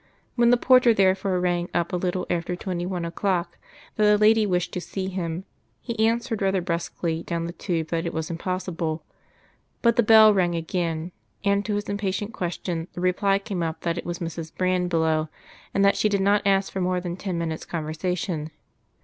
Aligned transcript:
When 0.35 0.49
the 0.49 0.57
porter 0.57 0.95
therefore 0.95 1.39
rang 1.39 1.69
up 1.75 1.93
a 1.93 1.95
little 1.95 2.25
after 2.27 2.55
twenty 2.55 2.87
one 2.87 3.05
o'clock, 3.05 3.59
that 3.97 4.15
a 4.15 4.17
lady 4.17 4.47
wished 4.47 4.71
to 4.73 4.81
see 4.81 5.09
him, 5.09 5.45
he 5.79 6.03
answered 6.07 6.41
rather 6.41 6.59
brusquely 6.59 7.21
down 7.21 7.45
the 7.45 7.53
tube 7.53 7.89
that 7.89 8.07
it 8.07 8.11
was 8.11 8.31
impossible. 8.31 9.03
But 9.83 9.97
the 9.97 10.01
bell 10.01 10.33
rang 10.33 10.55
again, 10.55 11.11
and 11.43 11.63
to 11.65 11.75
his 11.75 11.87
impatient 11.87 12.33
question, 12.33 12.87
the 12.93 13.01
reply 13.01 13.37
came 13.37 13.61
up 13.61 13.81
that 13.81 13.99
it 13.99 14.05
was 14.07 14.17
Mrs. 14.17 14.51
Brand 14.55 14.89
below, 14.89 15.29
and 15.71 15.85
that 15.85 15.95
she 15.95 16.09
did 16.09 16.21
not 16.21 16.47
ask 16.47 16.73
for 16.73 16.81
more 16.81 16.99
than 16.99 17.15
ten 17.15 17.37
minutes' 17.37 17.63
conversation. 17.63 18.49